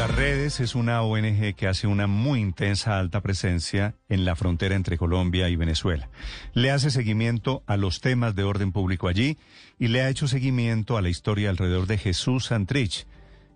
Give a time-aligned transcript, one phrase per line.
[0.00, 4.96] Fundarredes es una ONG que hace una muy intensa alta presencia en la frontera entre
[4.96, 6.08] Colombia y Venezuela.
[6.54, 9.36] Le hace seguimiento a los temas de orden público allí
[9.78, 13.06] y le ha hecho seguimiento a la historia alrededor de Jesús Santrich,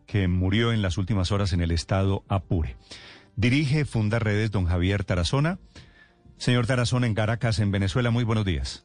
[0.07, 2.77] que murió en las últimas horas en el estado Apure.
[3.37, 5.59] Dirige Fundarredes don Javier Tarazona.
[6.37, 8.85] Señor Tarazona en Caracas, en Venezuela, muy buenos días.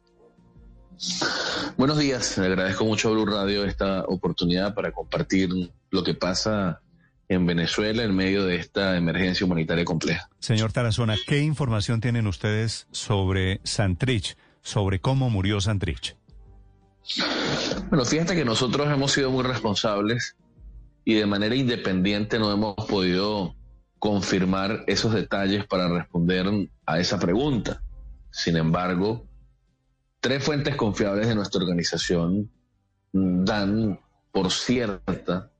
[1.75, 5.49] Buenos días, agradezco mucho a Blue Radio esta oportunidad para compartir
[5.89, 6.79] lo que pasa
[7.29, 10.27] en Venezuela en medio de esta emergencia humanitaria compleja.
[10.39, 16.17] Señor Tarazona, ¿qué información tienen ustedes sobre Santrich, sobre cómo murió Santrich?
[17.89, 20.35] Bueno, fíjate que nosotros hemos sido muy responsables
[21.05, 23.55] y de manera independiente no hemos podido
[23.99, 26.47] confirmar esos detalles para responder
[26.85, 27.83] a esa pregunta.
[28.31, 29.27] Sin embargo,
[30.19, 32.49] tres fuentes confiables de nuestra organización
[33.11, 33.99] dan
[34.31, 35.51] por cierta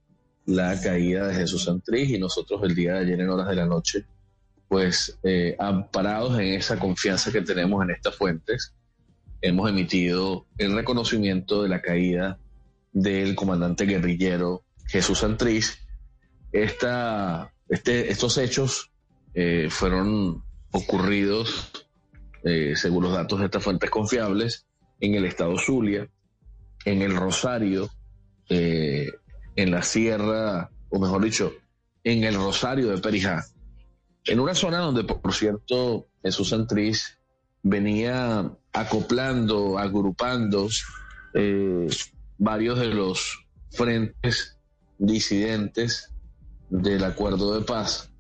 [0.50, 3.66] la caída de Jesús Santrich y nosotros el día de ayer en horas de la
[3.66, 4.06] noche,
[4.68, 8.74] pues eh, amparados en esa confianza que tenemos en estas fuentes,
[9.42, 12.40] hemos emitido el reconocimiento de la caída
[12.92, 15.66] del comandante guerrillero Jesús Santrich.
[16.52, 18.92] Este, estos hechos
[19.36, 21.72] eh, fueron ocurridos,
[22.44, 24.66] eh, según los datos de estas fuentes confiables,
[25.00, 26.10] en el estado Zulia,
[26.86, 27.90] en el Rosario,
[28.50, 29.10] eh,
[29.62, 31.54] en la sierra, o mejor dicho,
[32.04, 33.46] en el Rosario de Perijá,
[34.26, 37.02] en una zona donde, por cierto, Jesús Santrich
[37.64, 40.70] venía acoplando, agrupando
[42.38, 44.58] varios de los frentes
[44.98, 46.12] disidentes
[46.70, 48.12] del acuerdo de paz,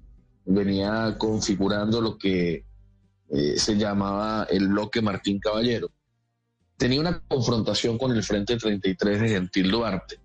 [0.45, 2.65] venía configurando lo que
[3.29, 5.91] eh, se llamaba el bloque Martín Caballero.
[6.77, 10.19] Tenía una confrontación con el Frente 33 de Gentil Duarte.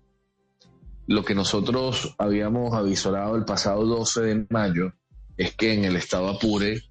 [1.07, 4.93] Lo que nosotros habíamos avisorado el pasado 12 de mayo
[5.37, 6.81] es que en el estado Apure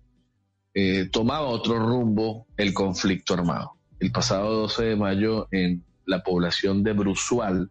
[0.75, 3.73] eh, tomaba otro rumbo el conflicto armado.
[3.99, 7.71] El pasado 12 de mayo en la población de Brusual,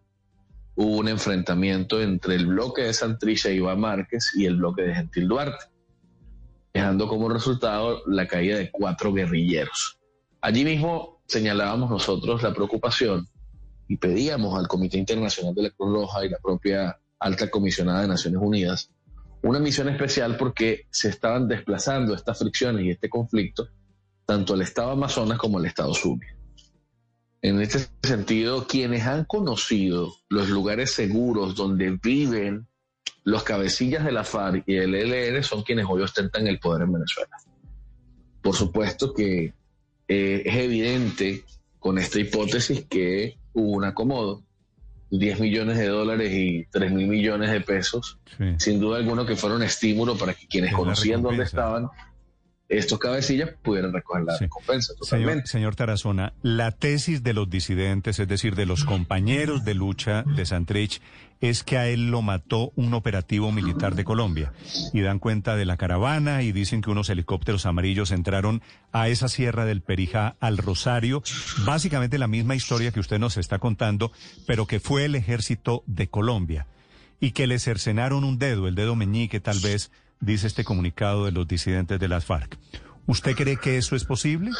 [0.74, 4.94] hubo un enfrentamiento entre el bloque de Santrich e Iván Márquez y el bloque de
[4.94, 5.66] Gentil Duarte,
[6.74, 9.98] dejando como resultado la caída de cuatro guerrilleros.
[10.40, 13.28] Allí mismo señalábamos nosotros la preocupación
[13.88, 18.08] y pedíamos al Comité Internacional de la Cruz Roja y la propia alta comisionada de
[18.08, 18.90] Naciones Unidas
[19.44, 23.68] una misión especial porque se estaban desplazando estas fricciones y este conflicto
[24.24, 26.34] tanto al Estado Amazonas como al Estado Zulia.
[27.42, 32.66] En este sentido, quienes han conocido los lugares seguros donde viven
[33.22, 36.92] los cabecillas de la FARC y el ELN son quienes hoy ostentan el poder en
[36.94, 37.36] Venezuela.
[38.40, 39.52] Por supuesto que
[40.08, 41.44] eh, es evidente
[41.78, 44.42] con esta hipótesis que hubo un acomodo,
[45.10, 48.18] 10 millones de dólares y 3 mil millones de pesos,
[48.58, 51.88] sin duda alguna que fueron estímulo para que quienes conocían dónde estaban
[52.68, 54.94] estos cabecillas pudieran recoger la recompensa.
[54.98, 55.46] Totalmente.
[55.46, 60.46] Señor, Tarazona, la tesis de los disidentes, es decir, de los compañeros de lucha de
[60.46, 61.00] Santrich,
[61.40, 64.52] es que a él lo mató un operativo militar de Colombia.
[64.94, 69.28] Y dan cuenta de la caravana y dicen que unos helicópteros amarillos entraron a esa
[69.28, 71.22] sierra del Perijá, al Rosario.
[71.66, 74.10] Básicamente la misma historia que usted nos está contando,
[74.46, 76.66] pero que fue el ejército de Colombia.
[77.24, 79.90] Y que le cercenaron un dedo, el dedo meñique tal vez,
[80.20, 82.58] dice este comunicado de los disidentes de las FARC.
[83.06, 84.50] ¿Usted cree que eso es posible?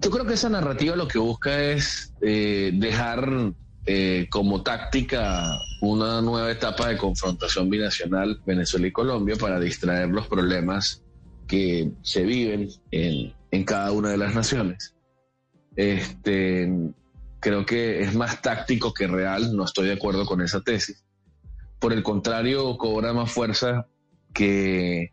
[0.00, 3.52] Yo creo que esa narrativa lo que busca es eh, dejar
[3.84, 10.28] eh, como táctica una nueva etapa de confrontación binacional Venezuela y Colombia para distraer los
[10.28, 11.02] problemas
[11.48, 14.94] que se viven en, en cada una de las naciones.
[15.74, 16.70] Este,
[17.42, 21.04] creo que es más táctico que real, no estoy de acuerdo con esa tesis.
[21.80, 23.88] Por el contrario, cobra más fuerza
[24.32, 25.12] que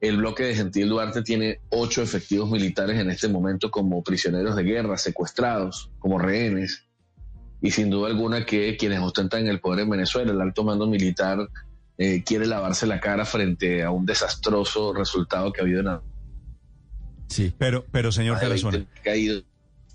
[0.00, 4.64] el bloque de Gentil Duarte tiene ocho efectivos militares en este momento como prisioneros de
[4.64, 6.84] guerra, secuestrados, como rehenes.
[7.62, 11.48] Y sin duda alguna que quienes ostentan el poder en Venezuela, el alto mando militar,
[11.96, 16.00] eh, quiere lavarse la cara frente a un desastroso resultado que ha habido en
[17.28, 18.84] Sí, pero, pero señor Tarazona.
[19.02, 19.42] Caído.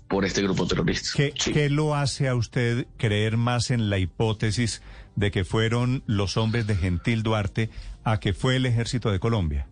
[0.08, 1.10] Por este grupo terrorista.
[1.14, 4.82] ¿Qué, ¿Qué lo hace a usted creer más en la hipótesis
[5.16, 7.70] de que fueron los hombres de Gentil Duarte
[8.04, 9.68] a que fue el ejército de Colombia?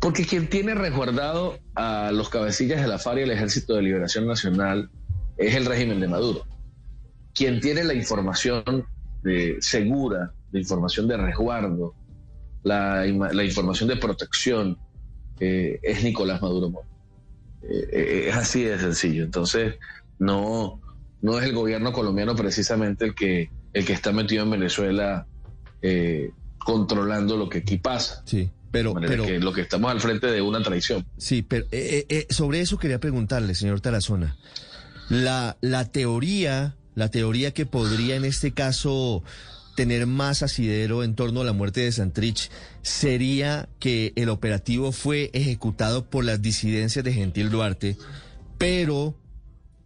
[0.00, 4.26] Porque quien tiene resguardado a los cabecillas de la FARC y el Ejército de Liberación
[4.26, 4.90] Nacional
[5.36, 6.46] es el régimen de Maduro.
[7.34, 8.86] Quien tiene la información
[9.22, 11.94] de, segura, la información de resguardo,
[12.62, 14.78] la, información de protección,
[15.38, 16.68] eh, es Nicolás Maduro.
[16.68, 16.89] Eh,
[17.62, 19.24] eh, es así de sencillo.
[19.24, 19.74] Entonces,
[20.18, 20.80] no,
[21.22, 25.26] no es el gobierno colombiano precisamente el que, el que está metido en Venezuela
[26.58, 28.22] controlando lo que aquí pasa.
[28.26, 28.50] Sí.
[28.70, 31.04] Pero, pero que lo que estamos al frente de una traición.
[31.16, 31.66] Sí, pero
[32.28, 34.36] sobre eso quería preguntarle, señor Tarazona.
[35.08, 39.24] La, la teoría, la teoría que podría en este caso
[39.80, 42.50] tener más asidero en torno a la muerte de Santrich
[42.82, 47.96] sería que el operativo fue ejecutado por las disidencias de Gentil Duarte,
[48.58, 49.14] pero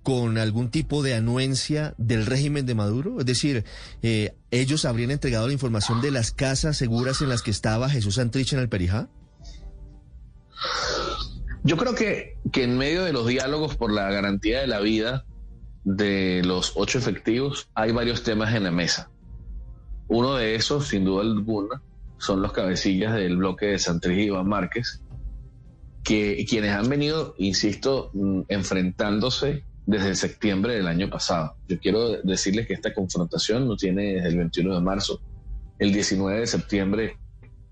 [0.03, 3.21] con algún tipo de anuencia del régimen de Maduro?
[3.21, 3.65] Es decir,
[4.03, 8.17] eh, ¿ellos habrían entregado la información de las casas seguras en las que estaba Jesús
[8.17, 8.69] Santrich en el?
[11.63, 15.25] Yo creo que, que en medio de los diálogos por la garantía de la vida
[15.85, 19.13] de los ocho efectivos hay varios temas en la mesa.
[20.09, 21.83] Uno de esos, sin duda alguna,
[22.19, 25.03] son los cabecillas del bloque de Santrich y Iván Márquez,
[26.03, 31.57] que quienes han venido, insisto, mm, enfrentándose desde septiembre del año pasado.
[31.69, 35.21] Yo quiero decirles que esta confrontación no tiene desde el 21 de marzo.
[35.79, 37.19] El 19 de septiembre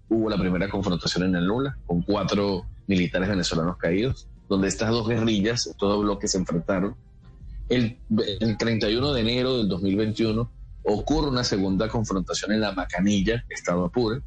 [0.08, 5.08] hubo la primera confrontación en el Lula, con cuatro militares venezolanos caídos, donde estas dos
[5.08, 6.96] guerrillas, estos dos bloques se enfrentaron.
[7.68, 7.98] El,
[8.40, 10.50] el 31 de enero del 2021
[10.82, 14.20] ocurre una segunda confrontación en la Macanilla, Estado Apure,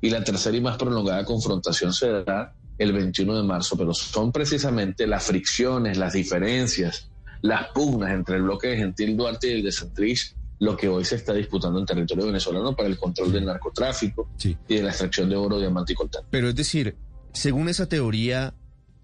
[0.00, 4.32] y la tercera y más prolongada confrontación se da el 21 de marzo, pero son
[4.32, 7.10] precisamente las fricciones, las diferencias,
[7.40, 11.04] las pugnas entre el bloque de Gentil Duarte y el de Santrich lo que hoy
[11.04, 15.28] se está disputando en territorio venezolano para el control del narcotráfico y de la extracción
[15.28, 16.24] de oro, diamante y coltán.
[16.30, 16.96] Pero es decir,
[17.32, 18.54] según esa teoría,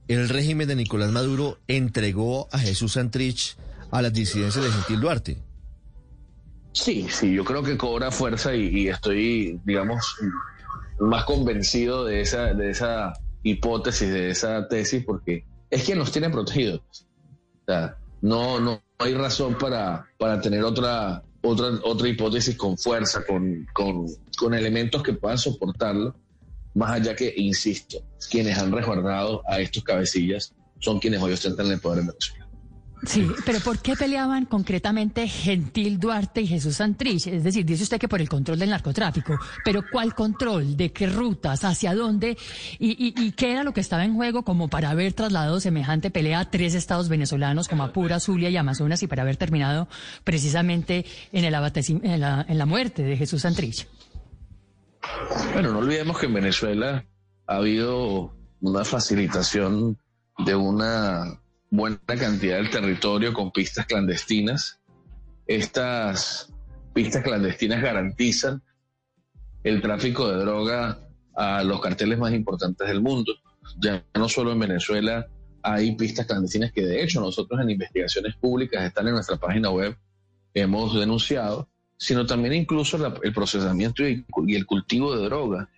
[0.08, 3.56] el régimen de Nicolás Maduro entregó a Jesús Santrich
[3.90, 5.38] a las disidencias de Gentil Duarte.
[6.72, 10.16] Sí, sí, yo creo que cobra fuerza y, y, digamos,
[11.00, 13.12] más convencido de esa, de esa
[13.42, 16.80] hipótesis, de esa tesis, porque es quien nos tiene protegidos.
[16.90, 23.24] O sea, no, no hay razón para, para tener otra, otra, otra hipótesis con fuerza,
[23.26, 24.06] con, con,
[24.38, 26.14] con elementos que puedan soportarlo,
[26.74, 27.98] más allá que, insisto,
[28.30, 32.39] quienes han resguardado a estos cabecillas son quienes hoy ostentan el poder en Venezuela.
[33.02, 37.28] Sí, pero ¿por qué peleaban concretamente Gentil Duarte y Jesús Santrich?
[37.28, 40.76] Es decir, dice usted que por el control del narcotráfico, pero ¿cuál control?
[40.76, 41.64] ¿De qué rutas?
[41.64, 42.36] ¿Hacia dónde?
[42.78, 46.50] ¿Y, qué era lo que estaba en juego como para haber trasladado semejante pelea a
[46.50, 49.88] tres estados venezolanos como Apura, Zulia y Amazonas y para haber terminado
[50.24, 53.86] precisamente en, el en, la, en la muerte de Jesús Santrich?
[55.54, 57.06] Bueno, no olvidemos que en Venezuela
[57.46, 59.98] ha habido una facilitación
[60.44, 64.80] de una buena cantidad del territorio con pistas clandestinas.
[65.46, 66.52] Estas
[66.92, 68.62] pistas clandestinas garantizan
[69.62, 70.98] el tráfico de droga
[71.34, 73.32] a los carteles más importantes del mundo.
[73.80, 75.26] Ya no solo en Venezuela
[75.62, 79.96] hay pistas clandestinas que de hecho nosotros en investigaciones públicas están en nuestra página web,
[80.54, 85.68] hemos denunciado, sino también incluso el procesamiento y, el cultivo de droga.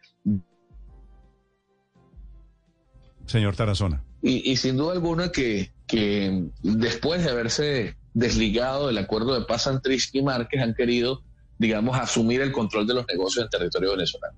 [3.27, 4.03] Señor Tarazona.
[4.23, 9.67] Y, y sin duda alguna que que después de haberse desligado del acuerdo de paz
[9.67, 11.23] entre y Márquez han querido,
[11.59, 14.35] digamos, asumir el control de los negocios en territorio venezolano.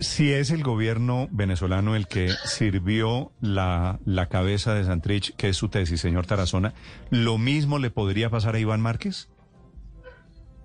[0.00, 5.56] Si es el gobierno venezolano el que sirvió la, la cabeza de Santrich, que es
[5.56, 6.74] su tesis, señor Tarazona,
[7.10, 9.28] ¿lo mismo le podría pasar a Iván Márquez?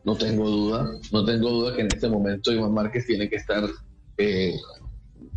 [0.03, 3.65] No tengo duda, no tengo duda que en este momento Iván Márquez tiene que estar
[4.17, 4.55] eh,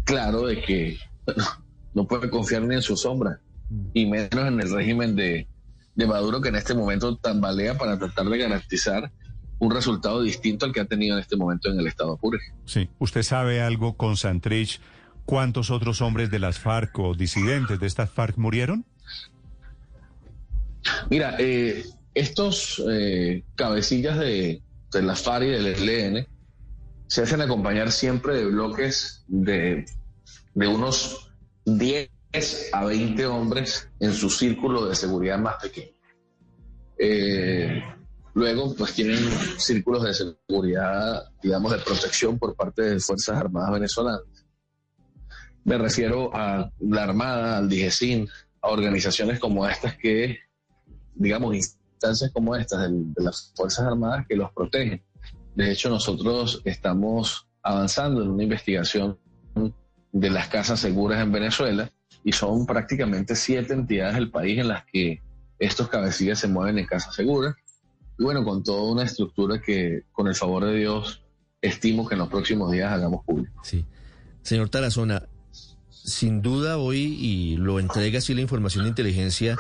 [0.05, 0.97] claro de que
[1.93, 3.39] no puede confiar ni en su sombra
[3.93, 5.47] y menos en el régimen de,
[5.97, 9.13] Maduro que en este momento tambalea para tratar de garantizar
[9.59, 12.41] un resultado distinto al que ha tenido en este momento en el Estado Apure.
[12.65, 14.81] Sí, ¿usted sabe algo con Santrich?
[15.25, 18.85] ¿Cuántos otros hombres de las FARC o disidentes de estas FARC murieron?
[21.09, 24.61] Mira, eh, estos eh, cabecillas de,
[24.93, 26.27] de la FARC y del ELN
[27.07, 29.85] se hacen acompañar siempre de bloques de,
[30.55, 31.31] de unos
[31.65, 32.11] 10
[32.73, 35.93] a 20 hombres en su círculo de seguridad más pequeño.
[36.99, 37.83] Eh,
[38.35, 39.19] luego, pues tienen
[39.59, 44.23] círculos de seguridad, digamos, de protección por parte de Fuerzas Armadas venezolanas.
[45.65, 48.29] Me refiero a la Armada, al DIGESIN,
[48.61, 50.39] a organizaciones como estas que
[51.15, 55.03] digamos, instancias como estas de las Fuerzas Armadas que los protegen.
[55.55, 59.19] De hecho, nosotros estamos avanzando en una investigación
[60.13, 61.91] de las casas seguras en Venezuela
[62.25, 65.23] y son prácticamente siete entidades del país en las que
[65.59, 67.55] estos cabecillas se mueven en casas seguras.
[68.19, 71.23] Y bueno, con toda una estructura que, con el favor de Dios,
[71.61, 73.61] estimo que en los próximos días hagamos público.
[73.63, 73.85] Sí.
[74.43, 75.29] Señor Tarazona,
[75.91, 79.57] sin duda hoy, y lo entrega así la información de inteligencia,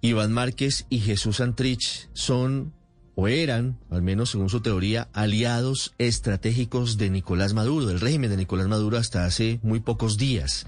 [0.00, 2.72] Iván Márquez y Jesús Antrich son
[3.14, 8.38] o eran, al menos según su teoría, aliados estratégicos de Nicolás Maduro, del régimen de
[8.38, 10.66] Nicolás Maduro hasta hace muy pocos días.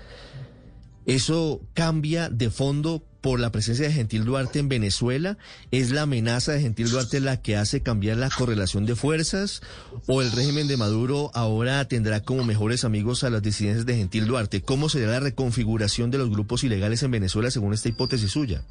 [1.07, 5.39] ¿Eso cambia de fondo por la presencia de Gentil Duarte en Venezuela?
[5.71, 9.63] ¿Es la amenaza de Gentil Duarte la que hace cambiar la correlación de fuerzas?
[10.07, 14.27] ¿O el régimen de Maduro ahora tendrá como mejores amigos a las disidencias de Gentil
[14.27, 14.63] Duarte?
[14.63, 18.65] ¿Cómo será la reconfiguración de los grupos ilegales en Venezuela según esta hipótesis suya?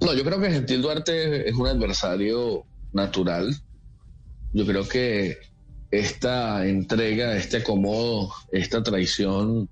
[0.00, 3.54] No, yo creo que Gentil Duarte es un adversario natural.
[4.52, 5.38] Yo creo que
[5.90, 9.68] esta entrega, este acomodo, esta traición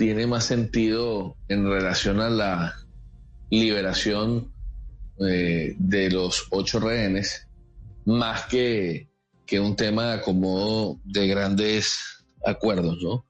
[0.00, 2.74] tiene más sentido en relación a la
[3.50, 4.50] liberación
[5.18, 7.46] eh, de los ocho rehenes,
[8.06, 9.10] más que,
[9.44, 13.26] que un tema de acomodo de grandes acuerdos, ¿no?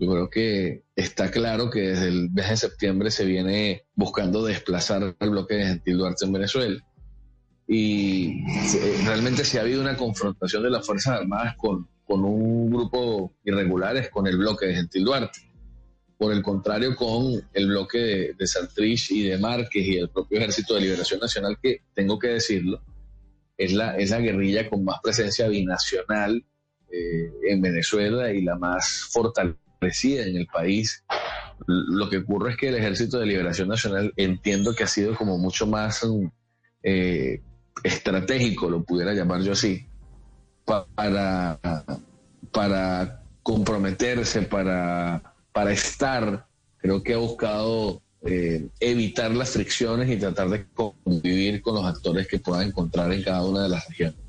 [0.00, 5.14] Yo creo que está claro que desde el mes de septiembre se viene buscando desplazar
[5.20, 6.84] el bloque de Gentil Duarte en Venezuela.
[7.68, 8.44] Y
[9.04, 14.10] realmente si ha habido una confrontación de las Fuerzas Armadas con, con un grupo irregulares
[14.10, 15.51] con el bloque de Gentil Duarte.
[16.22, 20.38] Por el contrario, con el bloque de, de Santrich y de Márquez y el propio
[20.38, 22.80] Ejército de Liberación Nacional, que tengo que decirlo,
[23.58, 26.44] es la, es la guerrilla con más presencia binacional
[26.92, 31.02] eh, en Venezuela y la más fortalecida en el país.
[31.66, 35.38] Lo que ocurre es que el Ejército de Liberación Nacional entiendo que ha sido como
[35.38, 36.06] mucho más
[36.84, 37.42] eh,
[37.82, 39.88] estratégico, lo pudiera llamar yo así,
[40.64, 41.58] para,
[42.52, 46.46] para comprometerse, para, para estar.
[46.78, 52.26] Creo que ha buscado eh, evitar las fricciones y tratar de convivir con los actores
[52.26, 54.22] que pueda encontrar en cada una de las regiones.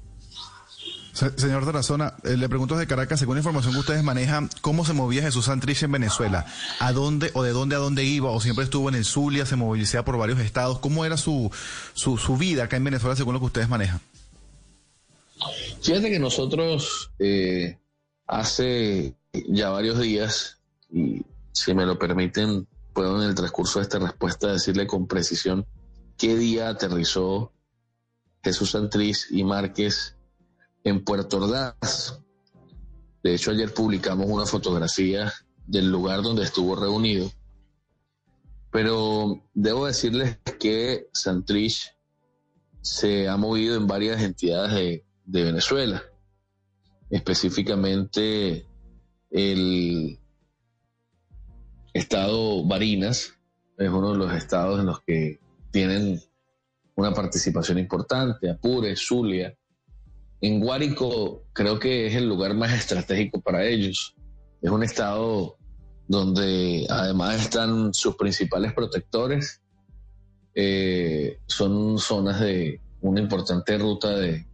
[1.14, 4.94] Señor Tarazona, eh, le pregunto de Caracas, según la información que ustedes manejan, ¿cómo se
[4.94, 6.48] movía Jesús Santrich en Venezuela?
[6.80, 8.32] ¿A dónde o de dónde a dónde iba?
[8.32, 10.80] ¿O siempre estuvo en el Zulia, se movilizaba por varios estados?
[10.80, 11.52] ¿Cómo era su,
[11.94, 14.02] su, vida acá en Venezuela según lo que ustedes manejan?
[15.84, 17.78] Fíjate que nosotros eh,
[18.26, 19.14] hace
[19.50, 20.58] ya varios días,
[20.94, 25.66] y si me lo permiten, puedo en el transcurso de esta respuesta decirle con precisión
[26.18, 27.52] qué día aterrizó
[28.44, 30.16] Jesús Santrich y Márquez
[30.84, 32.22] en Puerto Ordaz.
[33.24, 35.34] De hecho, ayer publicamos una fotografía
[35.66, 37.32] del lugar donde estuvo reunido.
[38.72, 41.96] Pero debo decirles que Santrich
[42.82, 46.04] se ha movido en varias entidades de, de Venezuela,
[47.10, 48.68] específicamente
[49.32, 50.20] el
[51.94, 53.34] estado Barinas,
[53.78, 55.40] es uno de los estados en los que
[55.72, 56.20] tienen
[56.96, 59.56] una participación importante, Apure, Zulia,
[60.44, 64.14] en Guárico creo que es el lugar más estratégico para ellos.
[64.62, 65.58] Es un estado
[66.06, 69.62] donde además están sus principales protectores.
[70.54, 74.46] Eh, son zonas de una importante ruta de,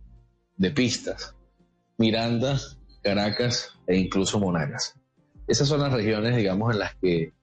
[0.75, 1.33] pistas.
[1.97, 2.59] Miranda,
[3.01, 4.98] Caracas e incluso Monagas.
[5.49, 7.33] Esas son las regiones, digamos, en las que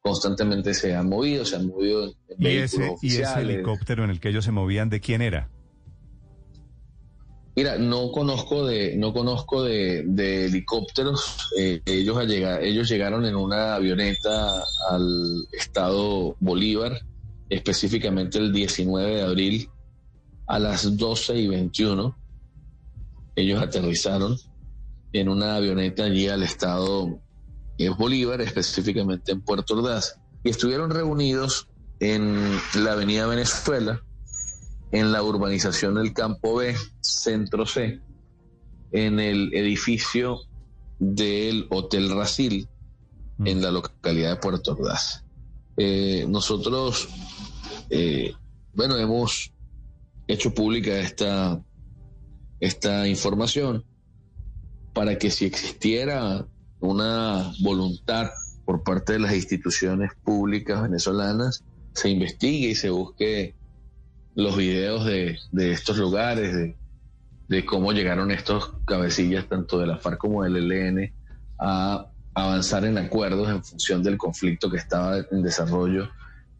[0.00, 4.18] constantemente se han movido, se han movido en, ¿Y ese, ¿Y ese helicóptero en el
[4.18, 5.50] que ellos se movían, de quién era?
[7.54, 10.00] Mira, no conozco de, no conozco de,
[10.46, 11.50] helicópteros.
[11.58, 12.18] Eh, ellos,
[12.62, 16.98] ellos llegaron en una avioneta al estado Bolívar,
[17.50, 19.70] específicamente el 19 de abril
[20.46, 22.16] a las 12 y 21.
[23.36, 24.38] Ellos aterrizaron
[25.12, 27.20] en una avioneta allí al estado
[27.88, 31.68] Bolívar, específicamente en Puerto Ordaz, y estuvieron reunidos
[32.00, 34.02] en la avenida Venezuela,
[34.92, 38.00] en la urbanización del Campo B, Centro C,
[38.92, 40.40] en el edificio
[40.98, 42.68] del Hotel Rasil,
[43.38, 43.46] mm.
[43.46, 45.24] en la localidad de Puerto Ordaz.
[45.76, 47.08] Eh, nosotros,
[47.90, 48.32] eh,
[48.74, 49.52] bueno, hemos
[50.26, 51.62] hecho pública esta,
[52.60, 53.84] esta información
[54.92, 56.46] para que si existiera
[56.80, 58.30] una voluntad
[58.64, 63.54] por parte de las instituciones públicas venezolanas, se investigue y se busque
[64.34, 65.38] los videos de,
[65.72, 66.74] estos lugares,
[67.48, 71.12] de, cómo llegaron estos cabecillas, tanto de la FARC como del ELN,
[71.58, 76.08] a avanzar en acuerdos en función del conflicto que estaba en desarrollo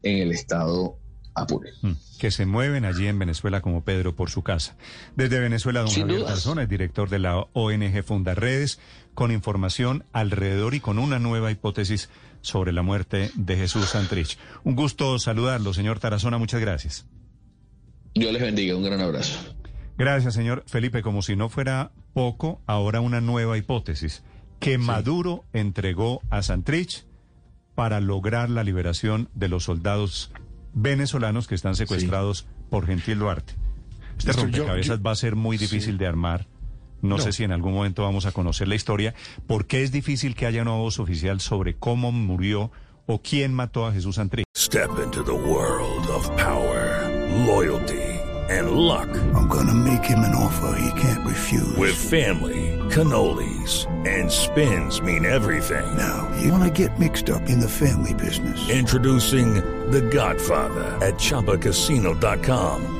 [0.03, 0.97] en el estado
[1.35, 1.71] Apure.
[1.83, 4.77] Mm, Que se mueven allí en Venezuela como Pedro por su casa.
[5.17, 6.25] Desde Venezuela, don Sin Javier.
[6.25, 8.81] Tarazona es director de la ONG Fundarredes,
[9.15, 12.09] con información alrededor y con una nueva hipótesis
[12.41, 14.39] sobre la muerte de Jesús Santrich.
[14.65, 17.07] Un gusto saludarlo, señor Tarazona, muchas gracias.
[18.15, 19.39] Dios les bendiga, un gran abrazo.
[19.99, 21.03] Gracias, señor Felipe.
[21.03, 24.23] Como si no fuera poco, ahora una nueva hipótesis
[24.59, 27.05] que Maduro entregó a Santrich
[27.75, 30.33] para lograr la liberación de los soldados
[30.73, 33.55] venezolanos que están secuestrados por Gentil Duarte.
[34.19, 36.47] Este yo- rompecabezas yo- va a ser muy difícil de armar.
[37.03, 37.23] No, No.
[37.23, 39.15] sé si en algún momento vamos a conocer la historia.
[39.47, 42.71] ¿Por qué es difícil que haya una voz oficial sobre cómo murió
[43.07, 44.45] o quién mató a Jesús Santrich?
[44.57, 47.09] Step into the world of power,
[47.47, 47.97] loyalty,
[48.51, 49.09] and luck.
[49.35, 51.77] I'm gonna make him an offer he can't refuse.
[51.77, 55.87] With family, cannolis, and spins mean everything.
[55.97, 58.59] now, you wanna get mixed up in the family business.
[58.69, 59.55] Introducing
[59.91, 63.00] The Godfather at ChumbaCasino.com.